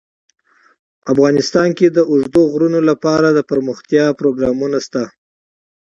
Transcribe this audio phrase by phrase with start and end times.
[1.11, 5.03] افغانستان کې د اوږده غرونه لپاره دپرمختیا پروګرامونه شته.